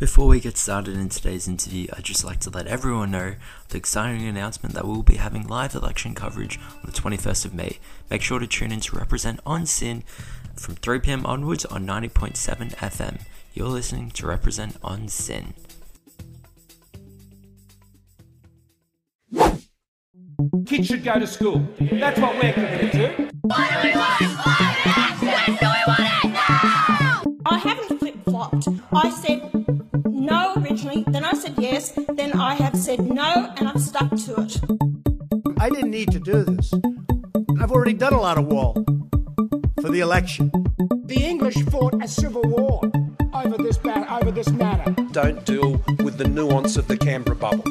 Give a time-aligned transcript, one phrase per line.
[0.00, 3.34] Before we get started in today's interview, I'd just like to let everyone know
[3.68, 7.78] the exciting announcement that we'll be having live election coverage on the 21st of May.
[8.08, 10.02] Make sure to tune in to represent on SYN
[10.56, 13.20] from 3 pm onwards on 90.7 FM.
[13.52, 15.52] You're listening to Represent on SYN.
[20.64, 21.68] Kids should go to school.
[21.78, 24.49] That's what we're committed to.
[28.50, 29.06] Flip flopped.
[29.06, 29.40] I said
[30.06, 34.42] no originally, then I said yes, then I have said no, and I've stuck to
[34.42, 34.60] it.
[35.58, 36.72] I didn't need to do this.
[37.60, 38.74] I've already done a lot of wall
[39.80, 40.50] for the election.
[41.04, 42.80] The English fought a civil war
[43.34, 44.92] over this ba- over this matter.
[45.12, 47.64] don't deal with the nuance of the Canberra bubble.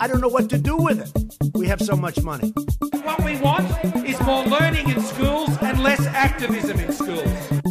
[0.00, 1.54] I don't know what to do with it.
[1.54, 2.52] We have so much money.
[3.04, 3.66] What we want
[4.04, 7.63] is more learning in schools and less activism in schools.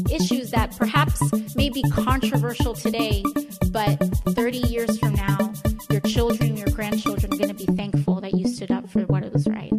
[1.73, 3.23] Be controversial today,
[3.71, 3.97] but
[4.35, 5.53] 30 years from now,
[5.89, 9.31] your children, your grandchildren are going to be thankful that you stood up for what
[9.33, 9.73] was right.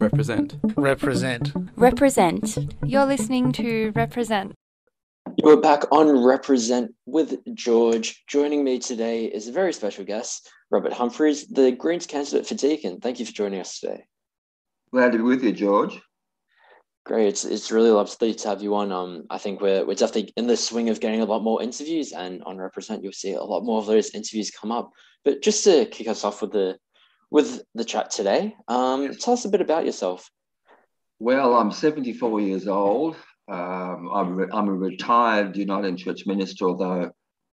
[0.00, 0.56] represent.
[0.76, 1.52] represent.
[1.76, 2.58] Represent.
[2.84, 4.52] You're listening to Represent.
[5.36, 8.24] You're back on Represent with George.
[8.26, 13.00] Joining me today is a very special guest, Robert Humphreys, the Greens candidate for Deakin.
[13.00, 14.04] Thank you for joining us today.
[14.90, 16.00] Glad to be with you, George.
[17.08, 17.28] Great.
[17.28, 18.92] It's, it's really lovely to have you on.
[18.92, 22.12] Um, I think we're, we're definitely in the swing of getting a lot more interviews,
[22.12, 24.90] and on Represent, you'll see a lot more of those interviews come up.
[25.24, 26.76] But just to kick us off with the
[27.30, 30.30] with the chat today, um, tell us a bit about yourself.
[31.18, 33.16] Well, I'm 74 years old.
[33.50, 37.10] Um, I'm, re- I'm a retired United Church minister, although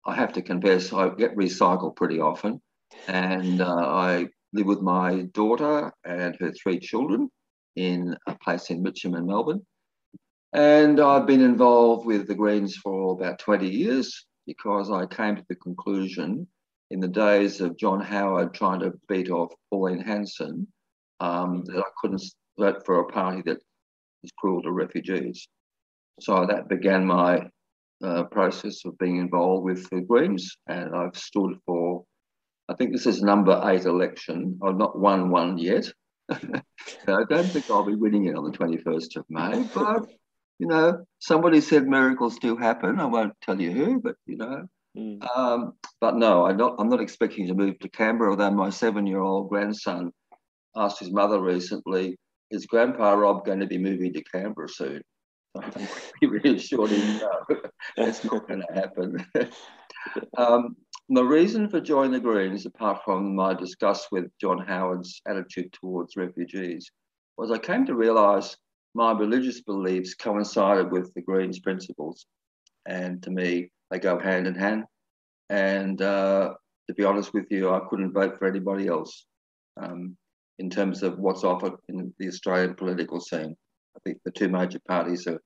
[0.05, 2.61] I have to confess I get recycled pretty often.
[3.09, 7.29] And uh, I live with my daughter and her three children
[7.75, 9.65] in a place in Mitcham in Melbourne.
[10.53, 15.45] And I've been involved with the Greens for about 20 years because I came to
[15.47, 16.47] the conclusion
[16.89, 20.67] in the days of John Howard trying to beat off Pauline Hanson
[21.21, 22.21] um, that I couldn't
[22.59, 23.59] vote for a party that
[24.23, 25.47] is cruel to refugees.
[26.19, 27.47] So that began my
[28.03, 32.03] uh, process of being involved with the Greens, and I've stood for,
[32.67, 34.59] I think this is number eight election.
[34.63, 35.91] I've not won one yet.
[36.31, 40.05] I don't think I'll be winning it on the 21st of May, but
[40.59, 42.99] you know, somebody said miracles do happen.
[42.99, 44.67] I won't tell you who, but you know.
[44.97, 45.25] Mm.
[45.35, 49.07] Um, but no, I'm not, I'm not expecting to move to Canberra, although my seven
[49.07, 50.11] year old grandson
[50.75, 52.17] asked his mother recently,
[52.49, 55.01] is Grandpa Rob going to be moving to Canberra soon?
[55.61, 55.87] I'm
[56.21, 57.61] really sure him no,
[57.97, 59.25] that's not going to happen.
[60.37, 60.75] um,
[61.09, 66.15] the reason for joining the Greens, apart from my disgust with John Howard's attitude towards
[66.15, 66.89] refugees,
[67.37, 68.55] was I came to realise
[68.93, 72.25] my religious beliefs coincided with the Greens' principles.
[72.85, 74.85] And to me, they go hand in hand.
[75.49, 76.53] And uh,
[76.87, 79.25] to be honest with you, I couldn't vote for anybody else
[79.81, 80.15] um,
[80.59, 83.55] in terms of what's offered in the Australian political scene.
[83.95, 85.39] I think the two major parties have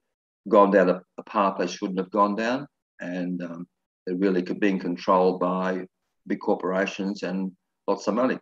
[0.47, 2.67] gone down a, a path they shouldn't have gone down,
[2.99, 3.67] and um,
[4.05, 5.85] they're really being controlled by
[6.27, 7.51] big corporations and
[7.87, 8.39] lots of money.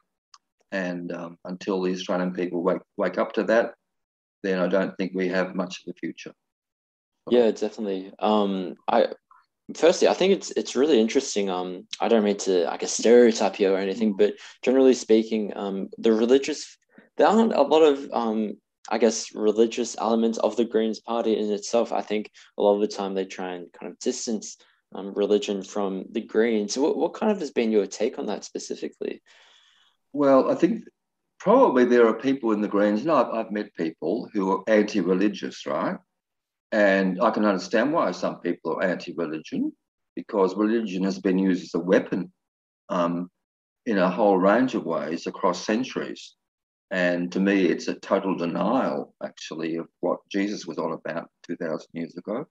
[0.71, 3.73] And um, until the Australian people wake wake up to that,
[4.41, 6.33] then I don't think we have much of a future.
[7.29, 8.11] Yeah, definitely.
[8.19, 9.07] Um, I
[9.75, 11.49] firstly, I think it's it's really interesting.
[11.49, 15.89] Um, I don't mean to, I guess, stereotype here or anything, but generally speaking, um,
[15.99, 16.77] the religious
[17.17, 18.57] there aren't a lot of um,
[18.89, 21.93] I guess, religious elements of the Greens Party in itself.
[21.93, 24.57] I think a lot of the time they try and kind of distance
[24.95, 26.77] um, religion from the Greens.
[26.77, 29.21] What, what kind of has been your take on that specifically?
[30.13, 30.83] Well, I think
[31.39, 35.01] probably there are people in the Greens, know, I've, I've met people who are anti
[35.01, 35.97] religious, right?
[36.71, 39.71] And I can understand why some people are anti religion
[40.15, 42.31] because religion has been used as a weapon
[42.89, 43.29] um,
[43.85, 46.35] in a whole range of ways across centuries.
[46.91, 51.87] And to me, it's a total denial, actually, of what Jesus was on about 2,000
[51.93, 52.45] years ago.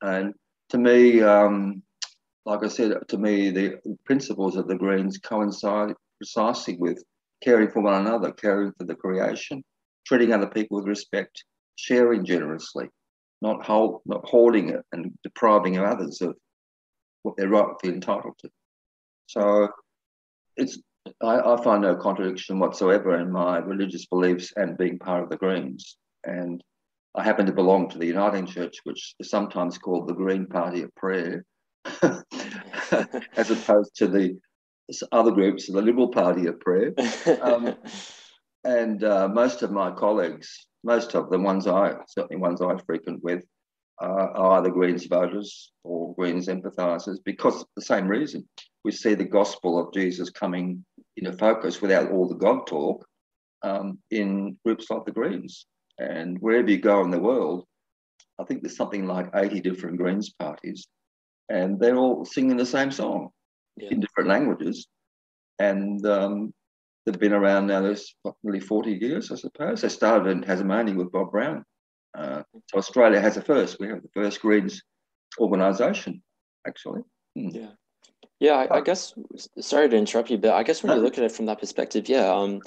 [0.00, 0.34] And
[0.70, 1.82] to me, um,
[2.46, 7.02] like I said, to me, the principles of the Greens coincide precisely with
[7.42, 9.62] caring for one another, caring for the creation,
[10.06, 11.44] treating other people with respect,
[11.76, 12.88] sharing generously,
[13.42, 16.36] not, hold, not hoarding it and depriving others of
[17.22, 18.48] what they're rightfully entitled to.
[19.26, 19.68] So
[20.56, 20.78] it's
[21.22, 25.36] I, I, find no contradiction whatsoever in my religious beliefs and being part of the
[25.36, 25.98] Greens.
[26.24, 26.62] And
[27.16, 30.82] I happen to belong to the Uniting Church, which is sometimes called the Green Party
[30.82, 31.44] of Prayer,
[32.02, 34.38] as opposed to the
[35.12, 36.92] other groups, the Liberal Party of Prayer.
[37.40, 37.76] Um,
[38.64, 43.22] and uh, most of my colleagues, most of the ones I, certainly ones I frequent
[43.22, 43.44] with,
[44.02, 48.48] uh, are either Greens voters or Greens empathisers because of the same reason.
[48.84, 50.84] We see the gospel of Jesus coming
[51.16, 53.06] into focus without all the God talk
[53.62, 55.66] um, in groups like the Greens.
[55.98, 57.64] And wherever you go in the world,
[58.38, 60.88] I think there's something like 80 different Greens parties,
[61.48, 63.30] and they're all singing the same song
[63.76, 63.90] yeah.
[63.90, 64.86] in different languages.
[65.58, 66.52] And um,
[67.06, 69.82] they've been around now, there's nearly 40 years, I suppose.
[69.82, 71.64] They started in Tasmania with Bob Brown.
[72.16, 73.78] Uh, so Australia has a first.
[73.78, 74.82] We have the first Greens
[75.38, 76.22] organisation,
[76.66, 77.02] actually.
[77.36, 77.48] Hmm.
[77.48, 77.70] Yeah.
[78.40, 79.14] Yeah, I, I, guess.
[79.60, 82.08] Sorry to interrupt you, but I guess when you look at it from that perspective,
[82.08, 82.60] yeah, um,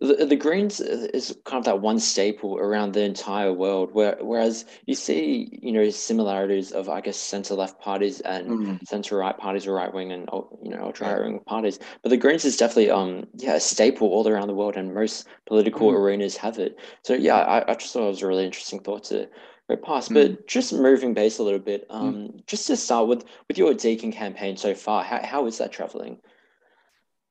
[0.00, 4.64] the, the Greens is kind of that one staple around the entire world, where, whereas
[4.86, 8.86] you see, you know, similarities of, I guess, centre left parties and mm.
[8.86, 10.28] centre right parties, or right wing and
[10.62, 11.78] you know ultra right wing parties.
[12.02, 15.26] But the Greens is definitely, um, yeah, a staple all around the world, and most
[15.46, 15.96] political mm.
[15.96, 16.76] arenas have it.
[17.02, 19.28] So yeah, I, I just thought it was a really interesting thought to
[19.68, 20.10] go past.
[20.10, 20.14] Mm.
[20.14, 21.94] But just moving base a little bit, mm.
[21.94, 25.72] um, just to start with, with your Deakin campaign so far, how, how is that
[25.72, 26.18] travelling?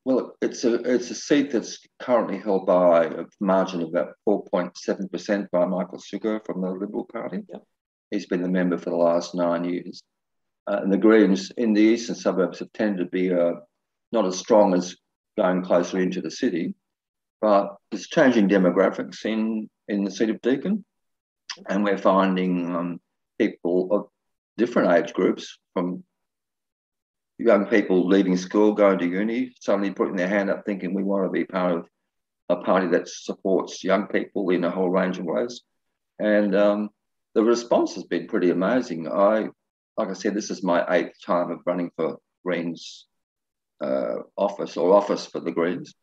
[0.06, 4.44] Well, it's a it's a seat that's currently held by a margin of about four
[4.44, 7.40] point seven percent by Michael Sukkar from the Liberal Party.
[7.48, 7.64] Yep.
[8.12, 10.04] He's been the member for the last nine years,
[10.68, 13.54] uh, and the Greens in the eastern suburbs have tended to be uh,
[14.12, 14.96] not as strong as
[15.38, 16.76] going closer into the city,
[17.42, 20.84] but there's changing demographics in in the seat of Deakin,
[21.70, 23.00] and we're finding um,
[23.40, 24.08] people of
[24.58, 26.04] different age groups from
[27.44, 31.26] young people leaving school, going to uni, suddenly putting their hand up thinking we want
[31.26, 31.88] to be part of
[32.50, 35.62] a party that supports young people in a whole range of ways.
[36.20, 36.90] And um,
[37.34, 39.12] the response has been pretty amazing.
[39.12, 39.50] I,
[39.98, 43.08] like I said, this is my eighth time of running for Greens
[43.82, 45.94] uh, office or office for the Greens.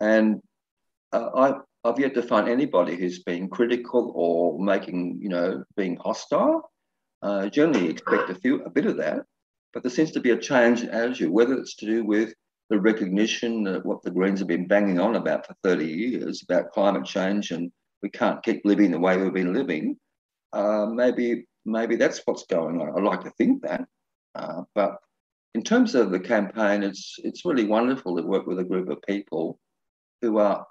[0.00, 0.40] And
[1.12, 5.96] uh, I, I've yet to find anybody who's been critical or making, you know, being
[5.96, 6.70] hostile.
[7.22, 9.20] Uh, generally expect a few, a bit of that.
[9.72, 12.34] But there seems to be a change in attitude, whether it's to do with
[12.70, 16.70] the recognition that what the Greens have been banging on about for 30 years about
[16.70, 17.70] climate change and
[18.02, 19.96] we can't keep living the way we've been living.
[20.52, 22.96] Uh, maybe maybe that's what's going on.
[22.96, 23.86] I like to think that.
[24.34, 24.96] Uh, but
[25.54, 29.02] in terms of the campaign, it's it's really wonderful to work with a group of
[29.02, 29.58] people
[30.22, 30.64] who are,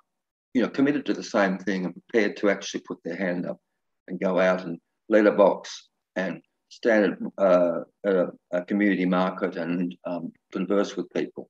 [0.54, 3.60] you know, committed to the same thing and prepared to actually put their hand up
[4.08, 4.80] and go out and
[5.10, 11.12] lead a box and stand uh, at a, a, community market and um, converse with
[11.12, 11.50] people.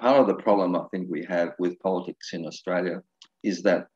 [0.00, 3.02] Part of the problem I think we have with politics in Australia
[3.42, 3.88] is that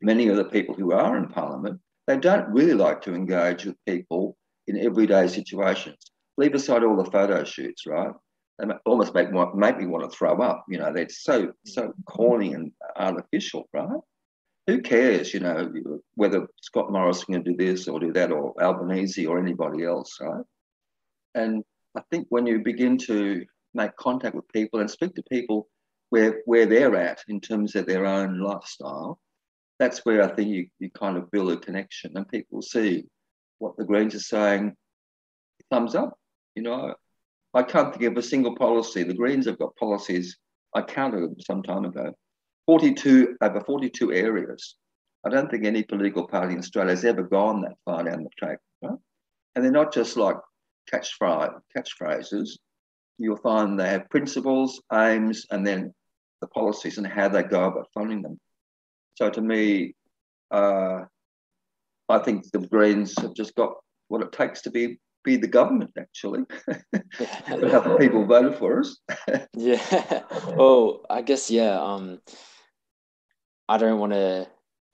[0.00, 3.76] many of the people who are in Parliament, they don't really like to engage with
[3.86, 4.36] people
[4.66, 6.12] in everyday situations.
[6.36, 8.12] Leave aside all the photo shoots, right?
[8.58, 10.64] They almost make, make me want to throw up.
[10.68, 14.00] You know, they're so so corny and artificial, right?
[14.66, 15.72] Who cares, you know,
[16.14, 20.44] whether Scott Morrison can do this or do that or Albanese or anybody else, right?
[21.34, 21.64] And
[21.96, 23.44] I think when you begin to
[23.74, 25.68] make contact with people and speak to people
[26.10, 29.18] where where they're at in terms of their own lifestyle,
[29.78, 33.04] that's where I think you, you kind of build a connection and people see
[33.58, 34.74] what the Greens are saying,
[35.70, 36.16] thumbs up.
[36.54, 36.94] You know,
[37.54, 39.02] I can't think of a single policy.
[39.02, 40.36] The Greens have got policies,
[40.74, 42.12] I counted them some time ago,
[42.66, 44.76] 42 over 42 areas.
[45.24, 48.30] I don't think any political party in Australia has ever gone that far down the
[48.38, 48.58] track.
[48.82, 48.98] Right?
[49.54, 50.36] And they're not just like
[50.92, 52.50] catchphrase, catchphrases.
[53.18, 55.94] You'll find they have principles, aims, and then
[56.40, 58.40] the policies and how they go about funding them.
[59.14, 59.94] So to me,
[60.50, 61.02] uh,
[62.08, 63.74] I think the Greens have just got
[64.08, 66.42] what it takes to be be the government actually.
[67.98, 68.98] people voted for us.
[69.56, 70.22] yeah.
[70.56, 71.80] Well, I guess yeah.
[71.80, 72.20] Um,
[73.68, 74.48] I don't want to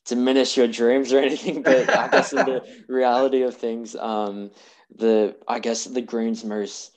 [0.06, 4.50] diminish your dreams or anything, but I guess in the reality of things, um,
[4.94, 6.92] the I guess the Greens most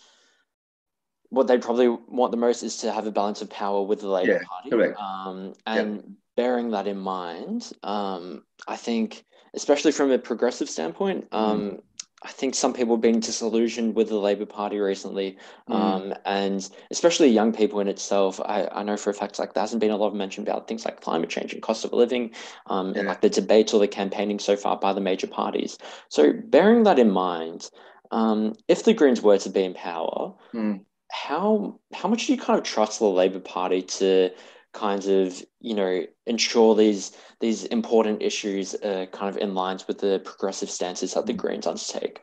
[1.31, 4.07] what they probably want the most is to have a balance of power with the
[4.07, 4.69] Labor yeah, Party.
[4.69, 4.99] Correct.
[4.99, 9.23] Um, and bearing that in mind, um, I think,
[9.53, 11.81] especially from a progressive standpoint, um, mm.
[12.23, 15.37] I think some people have been disillusioned with the Labor Party recently,
[15.67, 15.73] mm.
[15.73, 18.39] um, and especially young people in itself.
[18.41, 20.67] I, I know for a fact like there hasn't been a lot of mention about
[20.67, 22.31] things like climate change and cost of living,
[22.67, 22.99] um, yeah.
[22.99, 25.79] and like the debates or the campaigning so far by the major parties.
[26.09, 27.71] So bearing that in mind,
[28.11, 30.85] um, if the Greens were to be in power, mm.
[31.11, 34.29] how how much do you kind of trust the Labor Party to
[34.73, 39.99] kind of you know ensure these these important issues are kind of in lines with
[39.99, 42.21] the progressive stances that the Greens undertake?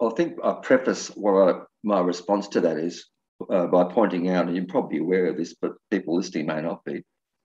[0.00, 3.06] I think I preface what I, my response to that is
[3.50, 6.84] uh, by pointing out, and you're probably aware of this, but people listening may not
[6.84, 7.02] be.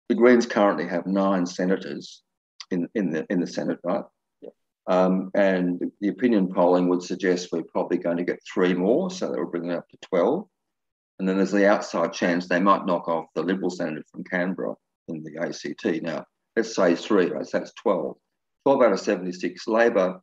[0.07, 2.23] The Greens currently have nine senators
[2.71, 4.03] in in the in the Senate, right?
[4.87, 9.29] Um, and the opinion polling would suggest we're probably going to get three more, so
[9.29, 10.47] that will bring it up to 12.
[11.19, 14.75] And then there's the outside chance they might knock off the Liberal senator from Canberra
[15.09, 16.01] in the ACT.
[16.01, 17.45] Now, let's say three, right?
[17.45, 18.15] So that's 12.
[18.65, 19.67] 12 out of 76.
[19.67, 20.21] Labor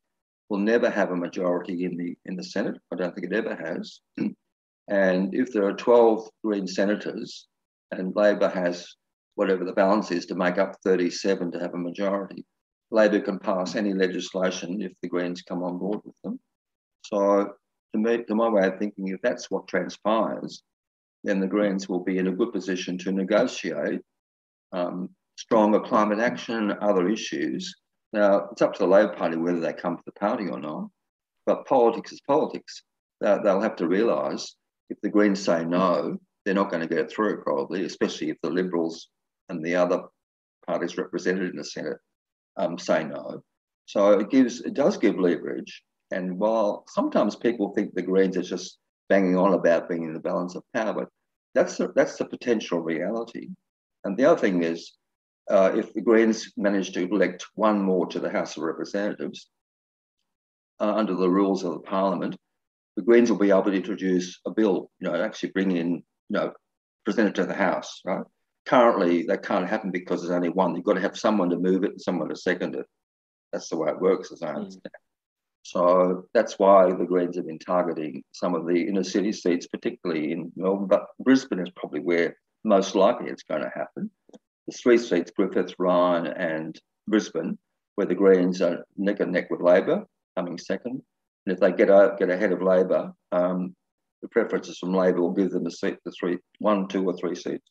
[0.48, 2.76] will never have a majority in the in the Senate.
[2.92, 4.00] I don't think it ever has.
[4.88, 7.46] and if there are 12 Green senators
[7.90, 8.94] and Labor has
[9.34, 12.44] whatever the balance is to make up 37 to have a majority,
[12.90, 16.40] Labor can pass any legislation if the Greens come on board with them.
[17.02, 17.52] So
[17.92, 20.62] to me, to my way of thinking, if that's what transpires,
[21.26, 24.00] then the Greens will be in a good position to negotiate
[24.72, 27.74] um, stronger climate action and other issues.
[28.12, 30.88] Now, it's up to the Labor Party whether they come to the party or not,
[31.44, 32.82] but politics is politics.
[33.20, 34.56] They'll have to realise
[34.88, 38.36] if the Greens say no, they're not going to get it through probably, especially if
[38.42, 39.08] the Liberals
[39.48, 40.02] and the other
[40.66, 41.98] parties represented in the Senate
[42.56, 43.42] um, say no.
[43.86, 45.82] So it gives, it does give leverage.
[46.12, 48.78] And while sometimes people think the Greens are just
[49.08, 51.08] banging on about being in the balance of power, but
[51.56, 53.48] that's the, that's the potential reality.
[54.04, 54.92] And the other thing is,
[55.50, 59.48] uh, if the Greens manage to elect one more to the House of Representatives
[60.80, 62.36] uh, under the rules of the Parliament,
[62.96, 66.02] the Greens will be able to introduce a bill, you know, actually bring in, you
[66.30, 66.52] know,
[67.04, 68.24] present it to the House, right?
[68.66, 70.74] Currently, that can't happen because there's only one.
[70.74, 72.86] You've got to have someone to move it and someone to second it.
[73.52, 74.56] That's the way it works, as I hmm.
[74.56, 74.82] understand.
[74.84, 75.05] Mm.
[75.68, 80.30] So that's why the Greens have been targeting some of the inner city seats, particularly
[80.30, 80.86] in Melbourne.
[80.86, 84.08] But Brisbane is probably where most likely it's going to happen.
[84.68, 87.58] The three seats, Griffith, Ryan, and Brisbane,
[87.96, 90.06] where the Greens are neck and neck with Labor,
[90.36, 91.02] coming second.
[91.46, 93.74] And if they get out, get ahead of Labor, um,
[94.22, 97.34] the preferences from Labor will give them a seat, the three, one, two, or three
[97.34, 97.68] seats.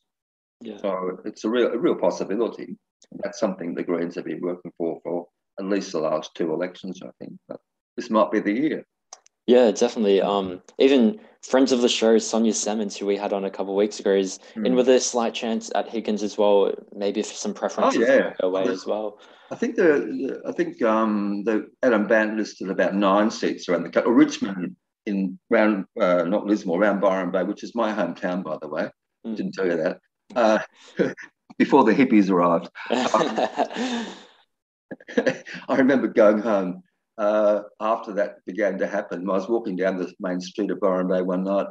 [0.59, 0.77] Yeah.
[0.81, 2.75] So it's a real, a real possibility.
[3.23, 5.27] That's something the Greens have been working for for
[5.59, 7.24] at least the last two elections, I think.
[7.95, 8.85] This might be the year.
[9.47, 10.21] Yeah, definitely.
[10.21, 13.77] Um, even friends of the show, Sonya Semmens, who we had on a couple of
[13.77, 14.65] weeks ago, is mm.
[14.65, 14.77] in hmm.
[14.77, 16.73] with a slight chance at Higgins as well.
[16.95, 18.33] Maybe for some preferences oh, yeah.
[18.39, 19.19] away as well.
[19.51, 24.09] I think the, I think um, the Adam Bandt listed about nine seats around the
[24.09, 24.75] Richmond
[25.05, 28.89] in round uh, not Lismore, around Byron Bay, which is my hometown, by the way.
[29.25, 29.35] Mm.
[29.35, 29.99] Didn't tell you that.
[30.35, 30.57] Uh,
[31.59, 32.69] before the hippies arrived.
[35.69, 36.81] I remember going home
[37.17, 39.29] uh, after that began to happen.
[39.29, 41.67] I was walking down the main street of Byron Bay one night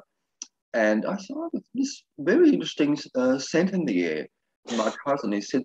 [0.74, 4.26] and I saw this very interesting uh, scent in the air.
[4.76, 5.62] My cousin, he said,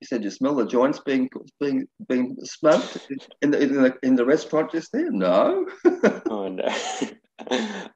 [0.00, 1.28] he said, "You smell the joints being
[1.60, 3.08] being being smoked
[3.42, 5.66] in the in the, in the restaurant just there?" No.
[6.30, 6.68] oh no.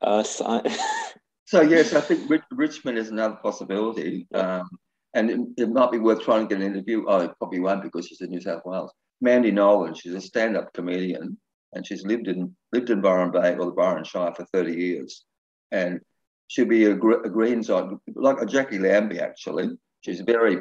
[0.00, 0.62] Uh, so,
[1.46, 4.70] so yes, I think Rich, Richmond is another possibility, um,
[5.14, 7.04] and it, it, might be worth trying to get an interview.
[7.08, 8.92] Oh, it probably won't because she's in New South Wales.
[9.22, 9.94] Mandy Nolan.
[9.94, 11.38] She's a stand-up comedian,
[11.72, 15.24] and she's lived in lived in Byron Bay or the Byron Shire for 30 years,
[15.70, 16.00] and
[16.48, 19.70] she'll be a, a green side like a Jacqui Lambie actually.
[20.02, 20.58] She's very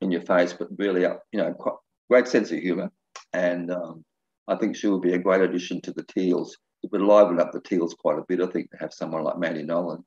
[0.00, 1.74] in your face, but really up, you know, quite,
[2.08, 2.90] great sense of humour,
[3.32, 4.04] and um,
[4.46, 6.56] I think she would be a great addition to the Teals.
[6.82, 9.38] It would liven up the Teals quite a bit, I think, to have someone like
[9.38, 10.04] Mandy Nolan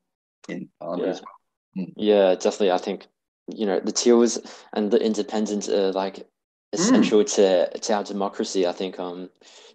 [0.47, 1.11] in Parliament yeah.
[1.11, 1.85] as well.
[1.85, 1.93] Mm.
[1.97, 2.71] Yeah, definitely.
[2.71, 3.07] I think
[3.47, 4.39] you know the Teals
[4.73, 6.25] and the Independents are like
[6.74, 7.36] essential mm.
[7.36, 8.67] to to our democracy.
[8.67, 9.29] I think um,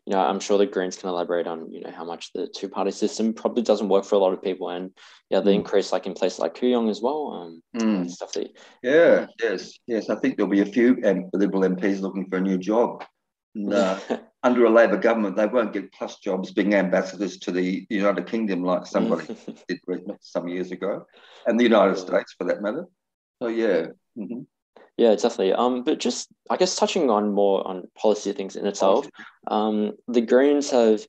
[0.06, 2.68] you know, I'm sure the Greens can elaborate on you know how much the two
[2.68, 4.90] party system probably doesn't work for a lot of people, and
[5.30, 5.56] yeah, the mm.
[5.56, 7.62] increase like in places like Kooyong as well.
[7.76, 8.10] Um, mm.
[8.10, 8.50] stuff that.
[8.82, 10.10] Yeah, yes, yes.
[10.10, 13.04] I think there'll be a few um, Liberal MPs looking for a new job.
[13.54, 13.98] And, uh,
[14.42, 18.64] under a Labor government, they won't get plus jobs being ambassadors to the United Kingdom
[18.64, 19.36] like somebody
[19.68, 19.78] did
[20.20, 21.06] some years ago,
[21.46, 22.86] and the United States for that matter.
[23.40, 23.86] So yeah.
[24.18, 24.42] Mm-hmm.
[24.96, 25.52] Yeah, definitely.
[25.54, 29.08] Um, but just I guess touching on more on policy things in itself,
[29.46, 31.06] um, the Greens have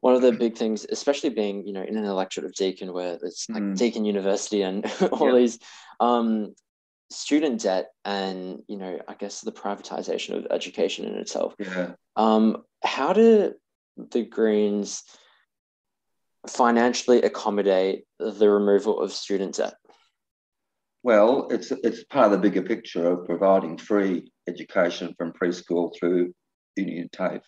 [0.00, 3.18] one of the big things, especially being you know in an electorate of Deakin, where
[3.22, 3.76] it's like mm.
[3.76, 5.36] Deakin University and all yep.
[5.36, 5.58] these
[6.00, 6.54] um,
[7.10, 11.54] student debt, and you know I guess the privatization of education in itself.
[11.58, 11.92] Yeah.
[12.16, 13.54] Um, how do
[13.96, 15.04] the Greens
[16.48, 19.74] financially accommodate the removal of student debt?
[21.02, 26.32] Well, it's it's part of the bigger picture of providing free education from preschool through
[26.76, 27.42] Union TAFE.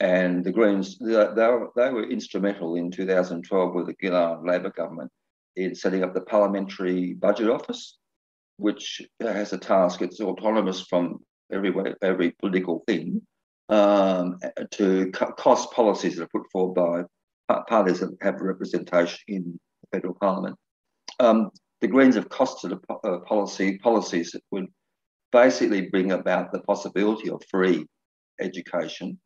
[0.00, 4.70] And the Greens, they, they, were, they were instrumental in 2012 with the Gillard Labor
[4.70, 5.10] government
[5.56, 7.96] in setting up the Parliamentary Budget Office,
[8.56, 11.20] which has a task, it's autonomous from
[11.52, 11.72] every,
[12.02, 13.22] every political thing,
[13.68, 14.38] um,
[14.72, 17.06] to cost policies that are put forward
[17.48, 20.56] by parties that have representation in the federal parliament.
[21.20, 21.50] Um,
[21.84, 24.68] the Greens have costed a, policy policies that would
[25.32, 27.84] basically bring about the possibility of free
[28.40, 29.20] education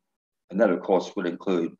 [0.49, 1.71] And that, of course, would include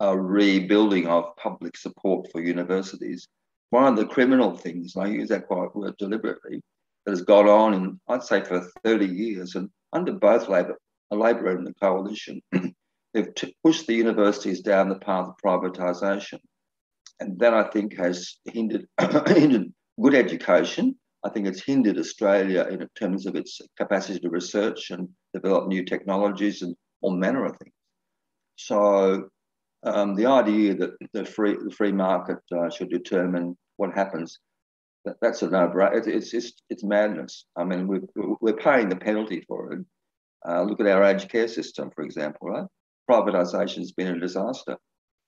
[0.00, 3.28] a rebuilding of public support for universities.
[3.68, 6.62] One of the criminal things, and I use that quite word deliberately,
[7.04, 10.78] that has gone on in, I'd say, for 30 years, and under both Labor,
[11.10, 12.40] Labor and the coalition,
[13.12, 16.38] they've pushed the universities down the path of privatisation.
[17.20, 18.86] And that, I think, has hindered,
[19.26, 20.96] hindered good education.
[21.24, 25.84] I think it's hindered Australia in terms of its capacity to research and develop new
[25.84, 27.74] technologies and all manner of things.
[28.56, 29.28] So
[29.82, 34.38] um, the idea that the free the free market uh, should determine what happens
[35.06, 36.06] that, that's a no-brainer.
[36.06, 37.46] It's, it's it's madness.
[37.56, 38.02] I mean, we're
[38.40, 39.84] we're paying the penalty for it.
[40.46, 42.48] Uh, look at our aged care system, for example.
[42.48, 42.66] Right,
[43.10, 44.76] privatisation has been a disaster.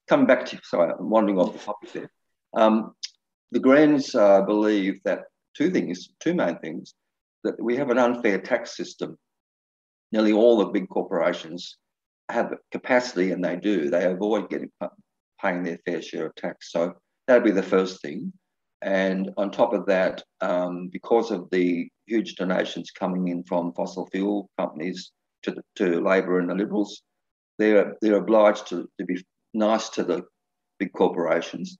[0.08, 2.10] Coming back to sorry, I'm wandering off the topic there.
[2.54, 2.94] Um,
[3.52, 5.24] the Greens uh, believe that
[5.56, 6.94] two things, two main things,
[7.44, 9.16] that we have an unfair tax system.
[10.12, 11.76] Nearly all the big corporations
[12.28, 13.90] have capacity, and they do.
[13.90, 14.70] They avoid getting
[15.40, 16.72] paying their fair share of tax.
[16.72, 16.94] So
[17.26, 18.32] that'd be the first thing.
[18.82, 24.06] And on top of that, um, because of the huge donations coming in from fossil
[24.06, 25.12] fuel companies
[25.42, 27.02] to, the, to Labor and the Liberals,
[27.58, 30.22] they're, they're obliged to, to be nice to the
[30.78, 31.76] big corporations.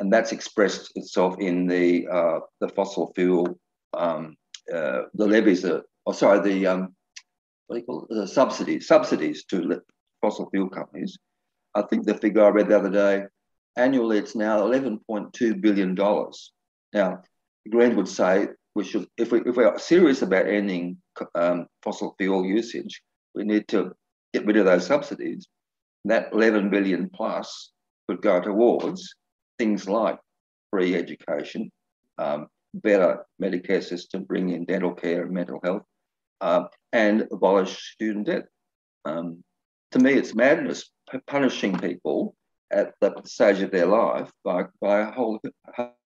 [0.00, 3.58] And that's expressed itself in the, uh, the fossil fuel,
[3.96, 4.34] um,
[4.74, 6.94] uh, the levies, are, oh, sorry, the, um,
[7.66, 9.80] what do you call it, the subsidies, subsidies to
[10.20, 11.16] fossil fuel companies.
[11.74, 13.26] I think the figure I read the other day
[13.76, 15.94] annually it's now $11.2 billion.
[16.92, 17.22] Now,
[17.68, 20.96] Green would say we should, if we if we are serious about ending
[21.34, 23.02] um, fossil fuel usage,
[23.34, 23.92] we need to
[24.32, 25.46] get rid of those subsidies.
[26.04, 27.72] That 11 billion plus
[28.08, 29.14] could go towards
[29.60, 30.18] things like
[30.70, 31.70] free education,
[32.16, 35.82] um, better Medicare system, bring in dental care and mental health,
[36.40, 36.64] uh,
[36.94, 38.46] and abolish student debt.
[39.04, 39.44] Um,
[39.92, 40.90] to me, it's madness
[41.26, 42.34] punishing people
[42.70, 45.38] at the stage of their life by, by a whole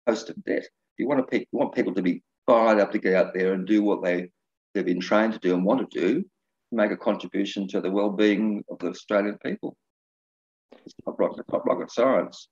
[0.08, 0.66] host of debt.
[0.98, 3.64] You want, to, you want people to be fired up to get out there and
[3.64, 4.30] do what they,
[4.72, 6.24] they've been trained to do and want to do,
[6.72, 9.76] make a contribution to the well-being of the Australian people.
[10.84, 12.48] It's not rocket, not rocket science.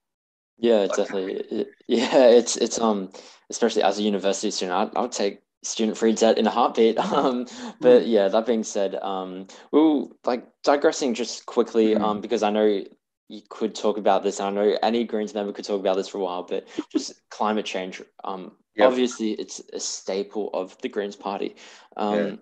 [0.62, 1.66] Yeah, definitely.
[1.88, 3.10] Yeah, it's it's um
[3.50, 6.98] especially as a university student, I, I would take student free debt in a heartbeat.
[7.12, 7.46] Um,
[7.80, 8.08] but hmm.
[8.08, 12.04] yeah, that being said, um, we'll like digressing just quickly, mm-hmm.
[12.04, 12.84] um, because I know
[13.28, 14.40] you could talk about this.
[14.40, 17.66] I know any Greens member could talk about this for a while, but just climate
[17.66, 18.00] change.
[18.24, 18.88] Um, yep.
[18.88, 21.56] obviously it's a staple of the Greens Party.
[21.96, 22.34] Um, yeah.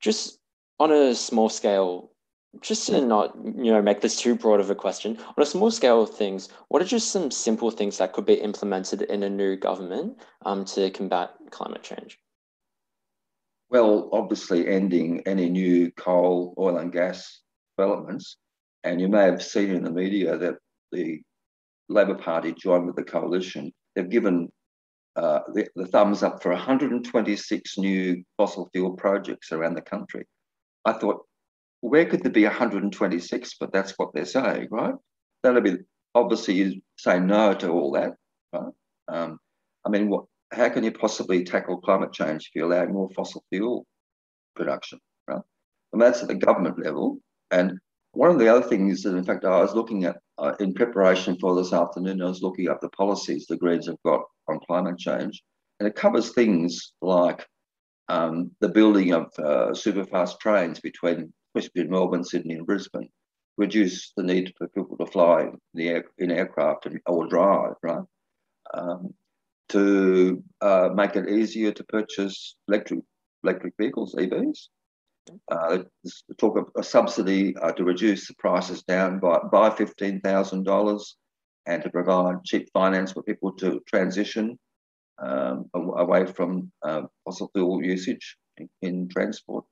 [0.00, 0.38] just
[0.80, 2.10] on a small scale,
[2.60, 5.70] just to not you know make this too broad of a question on a small
[5.70, 9.30] scale of things what are just some simple things that could be implemented in a
[9.30, 12.18] new government um, to combat climate change
[13.70, 17.40] well obviously ending any new coal oil and gas
[17.76, 18.36] developments
[18.84, 20.54] and you may have seen in the media that
[20.92, 21.20] the
[21.88, 23.72] Labor Party joined with the coalition.
[23.94, 24.50] They've given
[25.14, 30.26] uh, the, the, thumbs up for 126 new fossil fuel projects around the country.
[30.84, 31.24] I thought,
[31.80, 33.54] where could there be 126?
[33.58, 34.94] But that's what they're saying, right?
[35.42, 35.78] That'll be
[36.14, 38.14] obviously you say no to all that,
[38.52, 38.72] right?
[39.08, 39.38] Um,
[39.84, 40.24] I mean, what?
[40.52, 43.84] How can you possibly tackle climate change if you allow more fossil fuel
[44.54, 45.42] production, right?
[45.92, 47.18] And that's at the government level.
[47.50, 47.78] And
[48.12, 51.36] one of the other things that, in fact, I was looking at uh, in preparation
[51.38, 54.98] for this afternoon, I was looking up the policies the Greens have got on climate
[54.98, 55.42] change,
[55.78, 57.46] and it covers things like
[58.08, 61.32] um, the building of uh, superfast trains between,
[61.64, 63.08] between Melbourne, Sydney, and Brisbane,
[63.56, 68.04] reduce the need for people to fly air, in aircraft and, or drive, right?
[68.74, 69.14] Um,
[69.70, 73.00] to uh, make it easier to purchase electric
[73.42, 74.68] electric vehicles, EVs,
[75.50, 75.78] uh,
[76.38, 81.02] talk of a subsidy uh, to reduce the prices down by, by $15,000
[81.66, 84.58] and to provide cheap finance for people to transition
[85.18, 89.64] um, away from uh, fossil fuel usage in, in, transport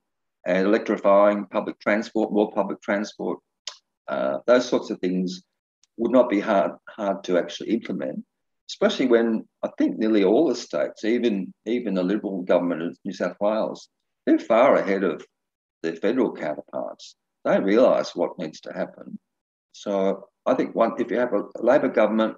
[0.45, 3.39] and electrifying public transport, more public transport.
[4.07, 5.43] Uh, those sorts of things
[5.97, 8.23] would not be hard, hard to actually implement,
[8.69, 13.13] especially when I think nearly all the states, even, even the Liberal government of New
[13.13, 13.89] South Wales,
[14.25, 15.25] they're far ahead of
[15.81, 17.15] their federal counterparts.
[17.43, 19.19] They realise what needs to happen.
[19.71, 22.37] So I think one, if you have a Labor government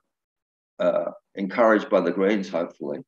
[0.79, 2.99] uh, encouraged by the Greens, hopefully,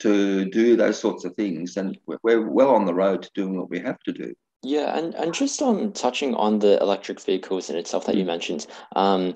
[0.00, 3.70] to do those sorts of things, And we're well on the road to doing what
[3.70, 4.34] we have to do.
[4.64, 8.28] Yeah, and, and just on touching on the electric vehicles in itself that you mm.
[8.28, 9.34] mentioned, um,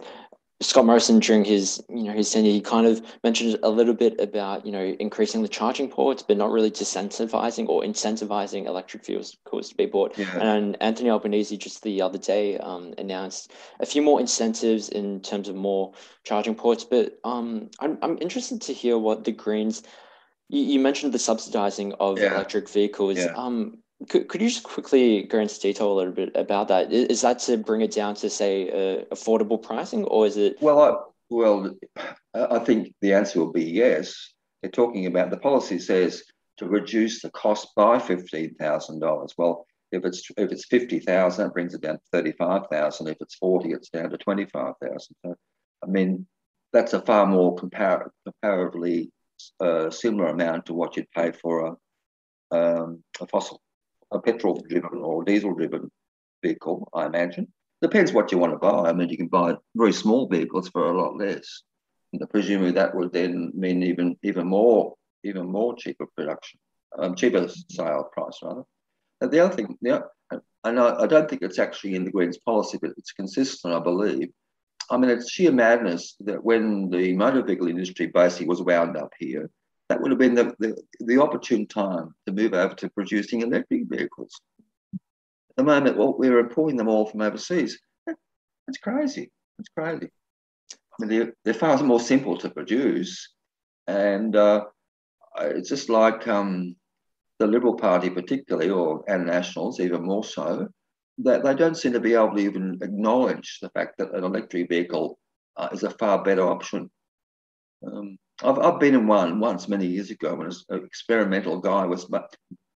[0.63, 4.19] Scott Morrison during his you know his tenure, he kind of mentioned a little bit
[4.19, 9.69] about you know increasing the charging ports, but not really disincentivizing or incentivizing electric vehicles
[9.69, 10.17] to be bought.
[10.17, 10.39] Yeah.
[10.39, 15.51] And Anthony Albanese just the other day um, announced a few more incentives in terms
[15.51, 15.93] of more
[16.25, 16.85] charging ports.
[16.85, 19.83] But um, I'm I'm interested to hear what the Greens.
[20.49, 22.35] You, you mentioned the subsidizing of yeah.
[22.35, 23.19] electric vehicles.
[23.19, 23.33] Yeah.
[23.37, 23.79] Um,
[24.09, 26.93] could, could you just quickly go into detail a little bit about that?
[26.93, 30.57] Is that to bring it down to say uh, affordable pricing, or is it?
[30.61, 30.95] Well, I,
[31.31, 31.75] well,
[32.35, 34.33] I think the answer will be yes.
[34.63, 36.23] They're talking about the policy says
[36.59, 39.35] to reduce the cost by fifteen thousand dollars.
[39.37, 43.09] Well, if it's if it's fifty thousand, it brings it down to thirty five thousand.
[43.09, 45.17] If it's forty, it's down to twenty five thousand.
[45.25, 45.35] So,
[45.83, 46.27] I mean,
[46.73, 49.11] that's a far more compar- comparatively
[49.61, 51.77] uh, similar amount to what you'd pay for a
[52.57, 53.61] um, a fossil
[54.13, 55.91] a petrol driven or diesel driven
[56.43, 57.49] vehicle, I imagine.
[57.83, 58.89] Depends what you want to buy.
[58.89, 61.63] I mean, you can buy very small vehicles for a lot less.
[62.13, 64.95] And presumably that would then mean even even more
[65.25, 66.61] even more cheaper production,
[66.99, 68.63] um, cheaper sale price rather.
[69.21, 72.79] And the other thing, yeah, I I don't think it's actually in the Greens policy,
[72.81, 74.31] but it's consistent, I believe.
[74.91, 79.13] I mean, it's sheer madness that when the motor vehicle industry basically was wound up
[79.19, 79.51] here,
[79.89, 83.83] that would have been the, the, the opportune time to move over to producing electric
[83.89, 84.41] vehicles.
[84.95, 87.79] At the moment, well, we're importing them all from overseas.
[88.07, 89.31] That's crazy.
[89.59, 90.11] That's crazy.
[90.73, 93.33] I mean, they're, they're far more simple to produce.
[93.87, 94.65] And uh,
[95.41, 96.75] it's just like um,
[97.39, 100.69] the Liberal Party, particularly, or and Nationals, even more so,
[101.19, 104.69] that they don't seem to be able to even acknowledge the fact that an electric
[104.69, 105.19] vehicle
[105.57, 106.91] uh, is a far better option.
[107.87, 112.11] Um, I've, I've been in one once many years ago when an experimental guy was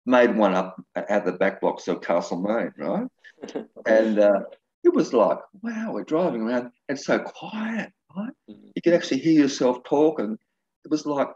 [0.07, 3.07] made one up at the back blocks of Castlemaine, right?
[3.87, 4.41] and uh,
[4.85, 6.71] it was like, wow, we're driving around.
[6.89, 8.33] It's so quiet, right?
[8.51, 8.69] Mm-hmm.
[8.75, 10.39] You can actually hear yourself talk, and
[10.85, 11.29] it was like,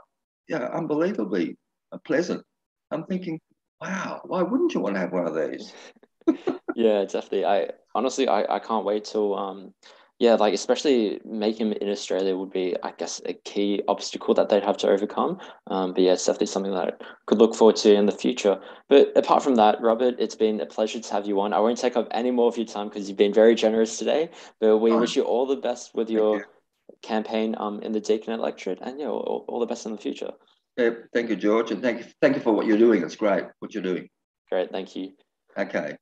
[0.49, 1.57] yeah, unbelievably
[2.05, 2.43] pleasant.
[2.91, 3.41] I'm thinking,
[3.81, 5.73] wow, why wouldn't you want to have one of these?
[6.75, 7.45] yeah, definitely.
[7.45, 9.75] I honestly, I, I can't wait till um
[10.21, 14.63] yeah, like especially making in Australia would be, I guess, a key obstacle that they'd
[14.63, 15.41] have to overcome.
[15.67, 18.61] Um, but yeah, it's definitely something that I could look forward to in the future.
[18.89, 21.53] But apart from that, Robert, it's been a pleasure to have you on.
[21.53, 24.31] I won't take up any more of your time because you've been very generous today.
[24.61, 26.45] But we oh, wish you all the best with your you.
[27.03, 30.31] campaign um, in the Deakin electorate, and yeah, all, all the best in the future.
[30.77, 33.03] Yeah, thank you, George, and thank you, thank you for what you're doing.
[33.03, 34.09] It's great what you're doing.
[34.49, 35.13] Great, thank you.
[35.59, 35.97] Okay.